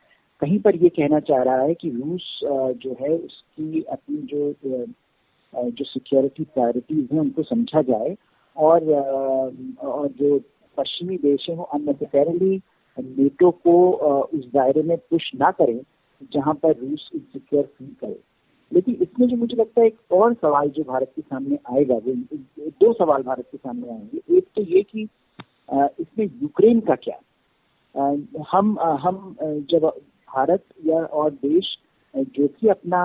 कहीं 0.43 0.59
पर 0.61 0.77
ये 0.77 0.89
कहना 0.89 1.21
चाह 1.21 1.43
रहा 1.43 1.63
है 1.63 1.75
कि 1.75 1.91
रूस 1.91 2.41
जो 2.45 2.97
है 3.01 3.09
उसकी 3.15 3.83
अपनी 3.83 4.17
जो 4.33 4.53
जो 5.55 5.85
सिक्योरिटी 5.85 6.45
प्रायोरिटीज 6.45 7.09
हैं 7.13 7.21
उनको 7.21 7.43
समझा 7.43 7.83
जाए 7.83 8.17
और 8.57 8.93
और 9.83 10.09
जो 10.09 10.39
पश्चिमी 10.79 11.17
देश 11.19 11.47
है 11.51 11.55
वो 11.57 11.63
अननेसेसरली 11.65 12.61
नेटो 12.97 13.51
को 13.51 13.91
उस 14.23 14.45
दायरे 14.55 14.83
में 14.83 14.97
पुश 15.11 15.31
ना 15.35 15.51
करें, 15.51 15.81
जहाँ 16.33 16.55
पर 16.55 16.77
रूस 16.77 17.11
इनसिक्योर 17.15 17.65
फील 17.79 17.95
करे। 18.01 18.19
लेकिन 18.73 18.95
इसमें 19.03 19.27
जो 19.29 19.37
मुझे 19.37 19.57
लगता 19.57 19.81
है 19.81 19.87
एक 19.87 20.13
और 20.13 20.35
सवाल 20.35 20.69
जो 20.71 20.83
भारत 20.83 21.13
के 21.17 21.23
सामने 21.23 21.59
आएगा, 21.73 21.95
वो 21.95 22.15
दो 22.81 22.93
सवाल 22.93 23.23
भारत 23.23 23.47
के 23.53 23.59
सामने 23.59 23.91
आएँगे। 23.91 24.37
एक 24.37 24.47
तो 24.57 24.63
ये 24.63 24.83
कि 24.83 25.09
इसमें 26.01 26.27
यूक्रेन 26.43 26.81
का 26.81 26.95
क्या? 26.95 27.19
हम 28.51 28.79
हम 28.81 29.37
जब 29.71 29.85
भारत 30.29 30.65
या 30.87 31.03
और 31.03 31.31
देश 31.31 31.77
जो 32.15 32.47
कि 32.49 32.69
अपना 32.69 33.03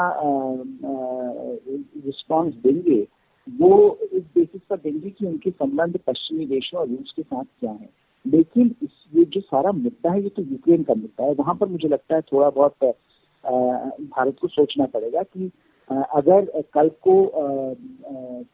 रिस्पांस 2.06 2.54
देंगे 2.54 3.08
वो 3.48 3.98
इस 4.14 4.24
बेसिस 4.36 4.62
पर 4.70 4.78
देंगे 4.78 5.10
कि 5.10 5.26
उनके 5.26 5.52
संबंध 5.52 5.98
पश्चिमी 6.08 6.46
देशों 6.46 6.80
और 6.80 6.88
रूस 6.88 7.14
के 7.16 7.22
साथ 7.22 7.44
क्या 7.60 7.72
है। 7.72 7.90
लेकिन 8.26 8.76
इस, 8.84 8.90
ये 9.14 9.26
जो 9.26 9.42
सारा 9.42 9.72
मुद्दा 9.72 10.12
है, 10.12 10.22
ये 10.24 10.30
तो 10.30 10.42
यूक्रेन 10.42 10.84
का 10.84 10.94
मुद्दा 10.94 11.26
है। 11.26 11.34
वहाँ 11.34 11.56
पर 11.56 11.68
मुझे 11.68 11.88
लगता 11.88 12.16
है 12.16 12.22
थोड़ा 12.24 12.50
बहुत 12.50 12.84
भारत 13.44 14.38
को 14.42 14.48
सोचना 14.48 14.86
पड़ेगा 14.94 15.24
कि 15.24 15.52
अगर 15.90 16.64
कल 16.74 16.90
को 17.08 17.16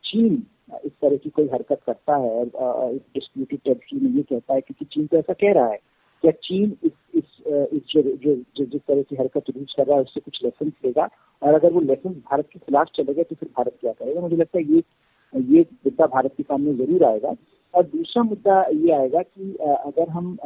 चीन 0.05 0.43
इस 0.85 0.91
तरह 0.91 1.15
की 1.17 1.29
कोई 1.29 1.47
हरकत 1.47 1.79
करता 1.85 2.15
है 2.15 2.45
और 2.45 2.93
डिस्प्यूटेड 2.93 3.59
टेरिटरी 3.59 3.99
में 3.99 4.11
ये 4.11 4.21
कहता 4.23 4.53
है, 4.53 4.61
क्योंकि 4.61 4.85
चीन 4.85 5.07
तो 5.07 5.17
ऐसा 5.17 5.33
कह 5.33 5.53
रहा 5.53 5.67
है 5.67 5.79
क्या 6.23 6.31
चीन 6.43 6.75
इस 6.83 6.91
इस 7.51 7.81
जो 7.91 8.01
जो, 8.01 8.35
जिस 8.57 8.81
तरह 8.81 9.01
की 9.01 9.15
हरकत 9.15 9.49
रूस 9.55 9.73
कर 9.77 9.85
रहा 9.87 9.97
है 9.97 10.03
उससे 10.03 10.19
कुछ 10.19 10.39
लेसन 10.43 10.71
लेगा। 10.85 11.07
और 11.41 11.53
अगर 11.53 11.71
वो 11.73 11.81
लेसन 11.81 12.13
भारत 12.31 12.47
के 12.53 12.59
खिलाफ 12.59 12.87
चलेगा 12.95 13.23
तो 13.23 13.35
फिर 13.35 13.49
भारत 13.57 13.77
क्या 13.81 13.91
करेगा? 13.93 14.21
मुझे 14.21 14.35
लगता 14.35 14.57
है 14.57 14.63
ये 14.65 14.83
ये 15.33 15.61
मुद्दा 15.85 16.05
भारत 16.07 16.33
के 16.37 16.43
सामने 16.43 16.73
ज़रूर 16.75 17.03
आएगा। 17.05 17.35
और 17.73 17.83
दूसरा 17.85 18.23
मुद्दा 18.23 18.61
ये 18.73 18.91
आएगा 18.93 19.21
कि 19.21 19.53
अगर 19.61 20.09
हम 20.09 20.37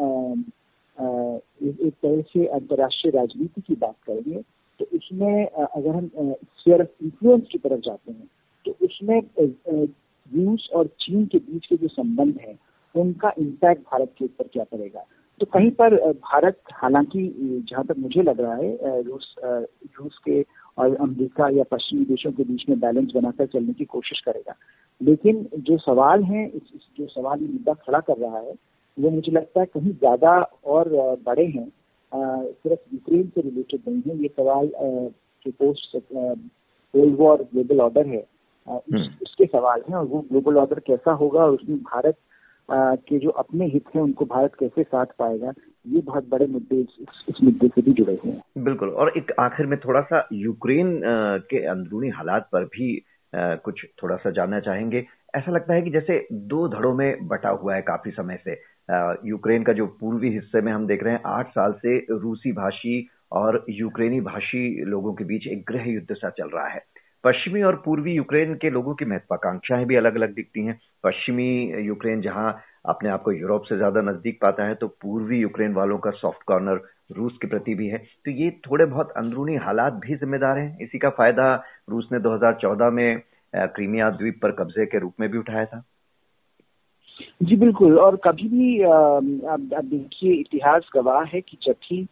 एक 0.98 1.94
तरह 1.94 2.22
से 2.24 2.46
अंतर्राष्ट्रीय 2.48 3.12
राजनीति 3.12 3.62
की 3.62 3.76
बात 3.76 3.96
करेंगे 4.08 4.42
तो 4.80 4.86
उसमें 4.96 5.46
अगर 5.48 5.90
हम 5.90 6.08
स्फीयर 6.08 6.82
ऑफ़ 6.82 7.04
इन्फ्लुएंस 7.04 7.48
की 7.52 7.58
तरफ़ 7.58 7.80
जाते 7.82 8.12
हैं 8.12 8.28
तो 8.66 8.76
उसमें 8.86 9.20
रूस 10.32 10.70
और 10.76 10.88
चीन 11.02 11.26
के 11.26 11.38
बीच 11.40 11.66
के 11.66 11.76
जो 11.78 11.88
संबंध 11.88 12.40
है 12.42 12.58
उनका 12.96 13.32
इम्पैक्ट 13.40 13.82
भारत 13.84 14.14
के 14.18 14.26
ऊपर 14.26 14.48
क्या 14.54 14.64
पड़ेगा? 14.64 15.06
तो 15.42 15.46
कहीं 15.46 15.72
पर 15.72 15.96
भारत 16.12 16.60
हालाँकि 16.74 17.22
जहाँ 17.70 17.84
तक 17.86 17.98
मुझे 17.98 18.22
लग 18.22 18.40
रहा 18.42 18.56
है 18.56 19.02
रूस 19.02 19.34
रूस 19.40 20.18
के 20.26 20.42
और 20.78 20.96
अमेरिका 20.96 21.50
या 21.50 21.64
पश्चिमी 21.72 22.06
देशों 22.06 22.32
के 22.32 22.44
बीच 22.44 22.64
में 22.70 22.80
बैलेंस 22.80 23.12
बनाकर 23.16 23.46
चलने 23.46 23.74
की 23.74 23.86
कोशिश 23.86 24.20
करेगा 24.20 24.56
लेकिन 25.02 25.48
जो 25.60 25.78
सवाल 25.78 26.24
है 26.24 26.48
जो 26.48 27.08
सवाल 27.08 27.42
ये 27.42 27.48
मुद्दा 27.48 27.74
खड़ा 27.76 28.00
कर 28.00 28.18
रहा 28.18 28.40
है 28.40 28.54
वो 28.98 29.10
मुझे 29.10 29.32
लगता 29.32 29.60
है 29.60 29.66
कहीं 29.66 29.92
ज़्यादा 29.94 30.32
और 30.66 30.90
बड़े 31.26 31.46
हैं 31.48 31.68
सिर्फ़ 32.12 32.94
यूक्रेन 32.94 33.28
से 33.36 33.42
रिलेटेड 33.42 33.82
नहीं 33.88 34.02
है 34.08 34.22
ये 34.22 34.28
सवाल 34.28 34.72
जो 35.46 35.52
post 35.54 35.98
cold 36.14 37.16
war 37.20 37.44
global 37.44 37.82
order 37.82 38.08
है 38.08 38.20
उस, 38.68 38.82
हम्म। 38.94 39.04
उसके 39.24 39.46
सवाल 39.46 39.82
हैं 39.90 39.96
और 39.96 40.06
वो 40.06 40.22
ग्लोबल 40.30 40.58
ऑर्डर 40.58 40.80
कैसा 40.80 41.12
होगा 41.14 41.44
और 41.44 41.52
उसमें 41.52 41.78
भारत 41.80 42.18
के 42.72 43.20
जो 43.20 43.30
अपने 43.30 43.66
हित 43.66 43.84
हैं 43.96 44.02
उनको 44.02 44.26
भारत 44.26 44.52
कैसे 44.60 44.84
साथ 44.84 45.06
पाएगा 45.20 45.54
ये 45.86 46.02
बहुत 46.02 46.30
बड़े 46.30 46.48
मुद्दे 46.48 46.76
इस, 46.76 47.42
मुद्दे 47.44 47.68
से 47.68 47.82
भी 47.82 47.92
जुड़े 47.92 48.14
हुए 48.24 48.32
हैं। 48.32 48.64
बिल्कुल 48.64 48.90
और 48.90 49.12
एक 49.18 49.32
आखिर 49.40 49.66
में 49.66 49.78
थोड़ा 49.80 50.02
सा 50.02 50.28
यूक्रेन 50.34 51.00
के 51.50 51.66
अंदरूनी 51.66 52.10
हालात 52.10 52.50
पर 52.54 52.64
भी 52.66 53.06
कुछ 53.34 53.86
थोड़ा 54.04 54.16
सा 54.16 54.32
जानना 54.32 54.60
चाहेंगे। 54.60 55.06
ऐसा 55.36 55.52
लगता 55.52 55.74
है 55.74 55.82
कि 55.82 55.90
जैसे 55.92 56.28
दो 56.32 56.68
धड़ों 56.68 56.94
में 56.94 57.28
बटा 57.28 57.50
हुआ 57.50 57.76
है 57.76 57.82
काफ़ी 57.82 58.12
समय 58.12 58.40
से। 58.46 58.52
यूक्रेन 59.30 59.64
का 59.64 59.74
जो 59.74 59.86
पूर्वी 60.00 60.30
हिस्से 60.30 60.62
में 60.62 60.72
हम 60.72 60.88
देख 60.88 61.04
रहे 61.04 61.14
हैं 61.14 61.22
आठ 61.26 61.50
साल 61.50 61.74
से 61.74 61.98
रूसी 62.12 62.52
भाषी 62.52 63.08
और 63.32 63.66
यूक्रेनी 63.70 64.22
भाषी 64.22 64.84
लोगों 64.86 65.14
के 65.14 65.24
बीच 65.24 65.48
एक 65.48 65.64
गृह 65.70 65.90
युद्ध 65.92 66.16
सा 66.16 66.30
चल 66.30 66.50
रहा 66.50 66.68
है। 66.68 66.84
पश्चिमी 67.26 67.62
और 67.64 67.76
पूर्वी 67.86 68.14
यूक्रेन 68.14 68.54
के 68.56 68.70
लोगों 68.70 68.94
की 68.96 69.06
महत्वाकांक्षाएँ 69.06 69.86
भी 69.86 69.96
अलग 69.96 70.16
अलग 70.16 70.34
दिखती 70.36 70.66
हैं। 70.66 70.80
पश्चिमी 71.04 71.48
यूक्रेन 71.86 72.22
जहाँ 72.22 72.52
अपने 72.86 73.10
आप 73.10 73.22
को 73.22 73.32
यूरोप 73.32 73.64
से 73.64 73.78
ज़्यादा 73.78 74.02
नज़दीक 74.02 74.38
पाता 74.42 74.66
है 74.66 74.76
तो 74.76 74.88
पूर्वी 75.02 75.40
यूक्रेन 75.40 75.74
वालों 75.74 75.98
का 75.98 76.12
सॉफ्ट 76.14 76.44
कॉर्नर 76.48 76.82
रूस 77.12 77.38
के 77.42 77.48
प्रति 77.48 77.74
भी 77.76 77.88
है। 77.88 77.98
तो 77.98 78.32
ये 78.32 78.50
थोड़े 78.68 78.86
बहुत 78.86 79.12
अंदरूनी 79.18 79.56
हालात 79.58 79.94
भी 80.06 80.16
जिम्मेदार 80.16 80.58
हैं। 80.58 80.78
इसी 80.80 80.98
का 80.98 81.10
फ़ायदा 81.12 81.54
रूस 81.90 82.08
ने 82.12 82.20
2014 82.20 82.90
में 82.92 83.22
क्रीमिया 83.54 84.10
द्वीप 84.12 84.40
पर 84.42 84.52
कब्जे 84.54 84.86
के 84.86 85.00
रूप 85.00 85.14
में 85.20 85.30
भी 85.32 85.38
उठाया 85.38 85.66
था। 85.66 85.84
जी, 87.44 87.56
बिल्कुल। 87.56 87.98
और 88.00 88.16
कभी 88.24 88.48
भी 88.50 88.82
अब 88.82 89.70
देखिए, 89.84 90.34
इतिहास 90.34 90.90
गवाह 90.96 91.24
है 91.26 91.42
कि 91.42 91.58
जब 91.64 91.76
भी 91.90 92.08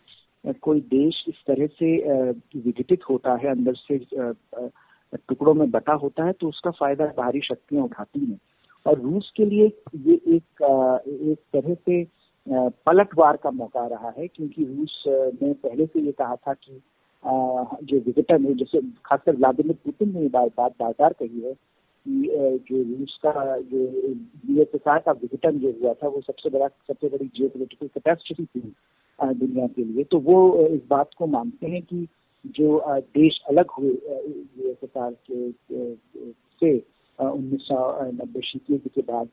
कोई 0.62 0.80
देश 0.90 1.24
इस 1.28 1.44
तरह 1.48 1.68
से 1.70 1.96
विघटित 2.58 3.04
होता 3.10 3.36
है, 3.36 3.50
अंदर 3.50 3.74
से 3.76 3.98
टुकड़ों 5.20 5.54
में 5.54 5.70
बटा 5.72 5.94
होता 5.96 6.26
है 6.26 6.32
तो 6.34 6.48
उसका 6.48 6.72
फ़ायदा 6.72 7.06
बाहरी 7.18 7.42
शक्तियाँ 7.44 7.84
उठाती 7.84 8.20
हैं। 8.20 8.40
और 8.86 9.00
रूस 9.02 9.32
के 9.38 9.46
लिए 9.46 9.66
ये 9.98 10.14
एक 10.36 10.62
एक 11.32 11.40
तरह 11.54 11.74
से 11.76 12.04
पलटवार 12.88 13.38
का 13.44 13.52
मौका 13.52 13.86
रहा 13.88 14.14
है, 14.18 14.28
क्योंकि 14.28 14.64
रूस 14.66 15.04
ने 15.08 15.54
पहले 15.54 15.86
से 15.86 16.00
ये 16.00 16.12
कहा 16.12 16.36
था 16.38 16.54
कि 16.56 16.82
जो 17.24 18.00
विघटन 18.00 18.46
है, 18.46 18.54
जैसे 18.54 18.82
खासकर 19.06 19.36
व्लादिमिर 19.36 19.76
पुतिन 19.86 20.14
ने 20.14 20.22
ये 20.22 20.30
बात 20.30 20.52
बार 20.58 20.94
बार 21.00 21.14
कही 21.14 21.42
है 21.42 21.54
कि 21.54 22.58
जो 22.70 22.82
रूस 22.84 23.18
का, 23.26 23.58
जो 23.60 23.80
यूएसएसआर 24.50 25.00
का 25.00 25.12
विघटन 25.12 25.60
जो 25.60 25.72
हुआ 25.82 25.94
था, 25.94 26.08
वो 26.08 26.22
सबसे 26.22 26.50
बड़ा, 26.50 26.68
सबसे 26.68 27.08
बड़ी 27.08 27.26
जियो 27.28 27.50
पोलिटिकल 27.50 27.88
कैपेसिटी 27.90 28.46
थी 28.46 28.74
दुनिया 29.20 29.68
के 29.68 29.84
लिए। 29.84 30.04
तो 30.04 30.20
वो 30.22 30.68
इस 30.68 30.82
बात 30.90 31.10
को 31.18 31.28
मानते 31.28 31.68
हैं 31.68 31.82
कि 31.84 32.08
जो 32.46 32.82
देश 32.90 33.40
अलग 33.50 33.72
हुए 33.78 33.90
यूएसएसआर 33.90 35.12
के 35.30 35.52
से 36.62 36.78
उन्नीस 37.20 37.62
सौ 37.62 37.78
नब्बे 38.04 38.42
शीतयुद्ध 38.42 38.90
के 38.90 39.02
बाद 39.04 39.30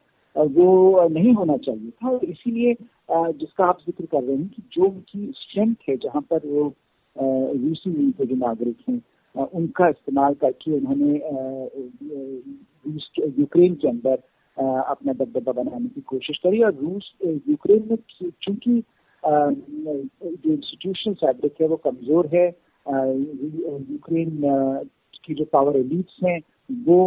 वो 0.54 1.08
नहीं 1.08 1.32
होना 1.34 1.56
चाहिए 1.58 1.90
था। 1.90 2.10
और 2.10 2.24
इसीलिए 2.24 2.74
जिसका 3.10 3.64
आप 3.64 3.78
ज़िक्र 3.86 4.06
कर 4.06 4.22
रहे 4.22 4.36
हैं 4.36 4.48
कि 4.48 4.62
जो 4.72 4.84
उनकी 4.84 5.32
स्ट्रेंथ 5.36 5.74
है, 5.88 5.96
जहाँ 5.96 6.22
पर 6.30 6.46
वो 6.46 6.72
रूसी 7.16 7.90
मूल 7.90 8.10
के 8.12 8.26
जो 8.26 8.36
नागरिक 8.36 8.88
हैं 8.88 9.00
उनका 9.54 9.88
इस्तेमाल 9.88 10.34
करके 10.34 10.72
उन्होंने 10.76 11.14
यूक्रेन 13.38 13.74
के 13.74 13.88
अंदर 13.88 14.22
अपना 14.56 15.12
दबदबा 15.12 15.52
बनाने 15.52 15.88
की 15.88 16.00
कोशिश 16.06 16.38
करी। 16.44 16.62
और 16.62 16.74
रूस 16.74 17.12
यूक्रेन 17.24 17.86
में 17.90 17.96
चूँकि 18.42 18.82
जो 19.22 20.52
इंस्टीट्यूशन 20.52 21.14
फैब्रिक 21.14 21.60
है, 21.60 21.66
वो 21.68 21.76
कमज़ोर 21.76 22.26
है 22.34 22.50
यूक्रेन 22.87 24.40
की 25.25 25.34
जो 25.34 25.44
पावर 25.52 25.76
एलिट्स 25.76 26.18
हैं, 26.25 26.40
वो 26.70 26.99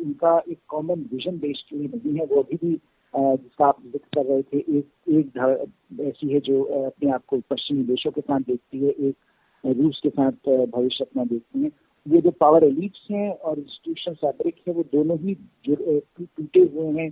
उनका 0.00 0.38
एक 0.50 0.58
कॉमन 0.68 1.06
विजन 1.12 1.38
देश 1.38 1.64
के 1.70 1.76
लिए 1.76 1.88
नहीं 1.88 2.18
है। 2.18 2.26
वो 2.26 2.42
अभी 2.42 2.56
भी 2.56 2.72
जिसका 3.14 3.66
आप 3.66 3.82
ज़िक्र 3.82 4.08
कर 4.14 4.24
रहे 4.26 4.42
थे, 4.42 4.58
एक 4.78 4.86
एक 5.10 6.00
ऐसी 6.00 6.32
है 6.32 6.40
जो 6.40 6.62
अपने 6.62 7.10
आप 7.12 7.24
को 7.26 7.38
पश्चिमी 7.50 7.82
देशों 7.84 8.10
के 8.10 8.20
साथ 8.20 8.40
देखती 8.40 8.78
है, 8.78 8.90
एक 8.90 9.16
रूस 9.64 10.00
के 10.02 10.08
साथ 10.10 10.48
भविष्य 10.68 11.04
अपना 11.04 11.24
देखती 11.24 11.62
है। 11.62 11.70
ये 12.06 12.20
जो 12.20 12.30
पावर 12.30 12.64
एलिट्स 12.64 13.06
हैं 13.10 13.30
और 13.30 13.58
इंस्टीट्यूशन 13.58 14.14
फैब्रिक 14.14 14.54
है, 14.68 14.74
वो 14.74 14.82
दोनों 14.92 15.18
ही 15.18 15.34
टूटे 15.68 16.60
हुए 16.60 16.86
हैं 16.92 17.10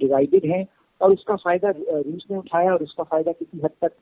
डिवाइडेड 0.00 0.50
हैं। 0.52 0.66
और 1.00 1.12
उसका 1.12 1.36
फ़ायदा 1.36 1.70
रूस 1.70 2.26
ने 2.30 2.36
उठाया 2.36 2.72
और 2.72 2.82
उसका 2.82 3.04
फ़ायदा 3.04 3.32
किसी 3.32 3.58
हद 3.58 3.70
तक 3.82 3.92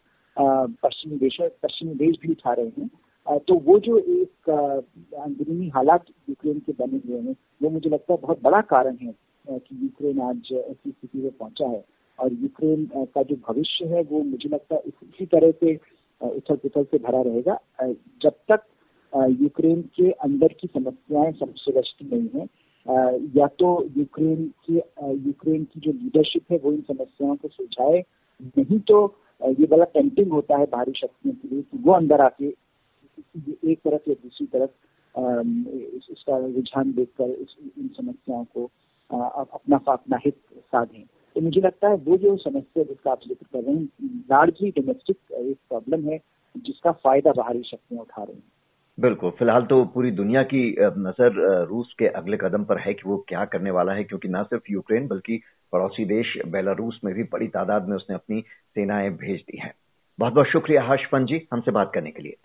पश्चिमी 0.40 1.16
देश 1.18 1.36
पश्चिमी 1.62 1.94
देश 1.96 2.16
भी 2.22 2.32
उठा 2.32 2.52
रहे 2.52 2.70
हैं। 2.78 3.38
तो 3.46 3.54
वो 3.64 3.78
जो 3.78 3.98
एक 3.98 4.50
अंदरूनी 4.50 5.68
हालात 5.68 6.04
यूक्रेन 6.28 6.58
के 6.58 6.72
बने 6.78 7.00
हुए 7.08 7.20
हैं, 7.20 7.36
वो 7.62 7.70
मुझे 7.70 7.90
लगता 7.90 8.12
है 8.12 8.18
बहुत 8.22 8.42
बड़ा 8.42 8.60
कारण 8.70 8.96
है 9.02 9.14
कि 9.46 9.78
यूक्रेन 9.82 10.20
आज 10.20 10.52
ऐसी 10.52 10.90
स्थिति 10.90 11.18
में 11.18 11.30
पहुँचा 11.30 11.68
है। 11.68 11.84
और 12.18 12.32
यूक्रेन 12.32 12.88
का 12.94 13.22
जो 13.22 13.36
भविष्य 13.48 13.86
है, 13.86 14.02
वो 14.02 14.22
मुझे 14.22 14.48
लगता 14.48 14.74
है 14.74 14.82
इसी 14.86 15.26
तरह 15.26 15.50
से 15.50 15.74
उथल 16.20 16.56
पुथल 16.56 16.84
से 16.84 16.98
भरा 16.98 17.20
रहेगा। 17.22 17.58
जब 18.22 18.34
तक 18.50 18.64
यूक्रेन 19.40 19.82
के 19.96 20.10
अंदर 20.10 20.54
की 20.60 20.68
समस्याएँ 20.68 21.32
सुलझती 21.32 22.08
नहीं 22.12 22.28
है 22.34 22.46
या 23.36 23.46
तो 23.58 23.68
यूक्रेन 23.96 24.46
की 24.66 24.76
यूक्रेन 25.26 25.64
की 25.64 25.80
जो 25.80 25.92
लीडरशिप 25.92 26.52
है, 26.52 26.58
वो 26.58 26.72
इन 26.72 26.80
समस्याओं 26.82 27.36
को 27.36 27.48
सुलझाए, 27.48 28.04
नहीं 28.58 28.78
तो 28.80 29.06
ये 29.42 29.66
बड़ा 29.66 29.84
टेम्पटिंग 29.94 30.32
होता 30.32 30.56
है 30.56 30.66
बाहरी 30.66 30.92
शक्तियों 30.96 31.34
के 31.34 31.48
लिए 31.48 31.64
वो 31.76 31.92
अंदर 31.92 32.20
आके 32.20 32.46
एक 32.46 33.78
तरफ़ 33.78 34.08
या 34.08 34.14
दूसरी 34.14 34.46
तरफ़ 34.46 34.70
इसका 36.12 36.36
रुझान 36.38 36.92
देखकर 36.92 37.30
इन 37.30 37.88
समस्याओं 37.96 38.44
को 38.46 38.64
अपना 39.10 39.76
अपना 39.88 40.18
हित 40.24 40.36
साधें। 40.56 41.02
तो 41.36 41.40
मुझे 41.40 41.60
लगता 41.60 41.88
है 41.88 41.96
वो 41.98 42.16
जो 42.16 42.36
समस्या 42.38 42.82
जिसका 42.84 43.10
आप 43.10 43.20
ज़िक्र 43.28 43.46
कर 43.52 43.62
रहे 43.62 43.74
हैं 43.74 43.88
लार्जली 44.30 44.70
डोमेस्टिक 44.70 45.16
एक 45.32 45.56
प्रॉब्लम 45.68 46.08
है 46.08 46.20
जिसका 46.56 46.92
फ़ायदा 46.94 47.32
बाहरी 47.32 47.62
शक्तियाँ 47.62 48.02
उठा 48.02 48.22
रही 48.22 48.34
हैं। 48.34 48.42
बिल्कुल। 48.98 49.30
फ़िलहाल 49.30 49.64
तो 49.66 49.84
पूरी 49.84 50.10
दुनिया 50.12 50.42
की 50.44 50.60
नज़र 50.80 51.64
रूस 51.66 51.94
के 51.98 52.06
अगले 52.18 52.36
कदम 52.36 52.64
पर 52.64 52.78
है 52.78 52.94
कि 52.94 53.08
वो 53.08 53.16
क्या 53.28 53.44
करने 53.44 53.70
वाला 53.70 53.92
है, 53.92 54.04
क्योंकि 54.04 54.28
न 54.28 54.42
सिर्फ़ 54.44 54.72
यूक्रेन, 54.72 55.06
बल्कि 55.08 55.40
पड़ोसी 55.72 56.04
देश 56.04 56.38
बेलारूस 56.46 57.00
में 57.04 57.14
भी 57.14 57.22
बड़ी 57.22 57.48
तादाद 57.48 57.88
में 57.88 57.96
उसने 57.96 58.14
अपनी 58.14 58.40
सेनाएँ 58.74 59.10
भेज 59.10 59.40
दी 59.40 59.58
हैं। 59.58 59.74
बहुत 60.18 60.32
बहुत 60.32 60.46
शुक्रिया 60.46 60.82
हर्षपन 60.82 61.26
जी 61.26 61.48
हमसे 61.52 61.70
बात 61.70 61.90
करने 61.94 62.10
के 62.10 62.22
लिए। 62.22 62.36